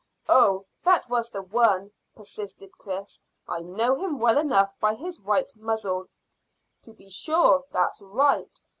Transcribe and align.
"Oh, 0.27 0.65
that 0.81 1.07
was 1.11 1.29
the 1.29 1.43
one," 1.43 1.91
persisted 2.15 2.71
Chris. 2.75 3.21
"I 3.47 3.59
know 3.59 3.97
him 4.03 4.17
well 4.17 4.39
enough 4.39 4.73
by 4.79 4.95
his 4.95 5.19
white 5.19 5.51
muzzle." 5.55 6.07
"To 6.81 6.93
be 6.93 7.11
sure. 7.11 7.65
That's 7.71 8.01
right. 8.01 8.59